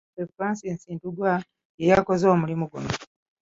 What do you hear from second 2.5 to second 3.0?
guno.